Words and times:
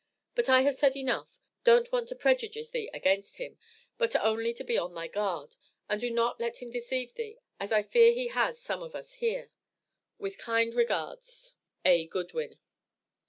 But 0.33 0.49
I 0.49 0.61
have 0.61 0.73
said 0.73 0.95
enough 0.95 1.37
don't 1.63 1.91
want 1.91 2.07
to 2.09 2.15
prejudice 2.15 2.71
thee 2.71 2.89
against 2.91 3.37
him, 3.37 3.59
but 3.99 4.15
only 4.15 4.51
be 4.51 4.75
on 4.75 4.95
thy 4.95 5.07
guard, 5.07 5.57
and 5.87 6.01
do 6.01 6.09
not 6.09 6.39
let 6.39 6.57
him 6.57 6.71
deceive 6.71 7.13
thee, 7.13 7.37
as 7.59 7.71
I 7.71 7.83
fear 7.83 8.11
he 8.11 8.29
has 8.29 8.59
some 8.59 8.81
of 8.81 8.95
us 8.95 9.13
here. 9.13 9.51
With 10.17 10.39
kind 10.39 10.73
regards, 10.73 11.53
A. 11.85 12.07
GOODWIN. 12.07 12.57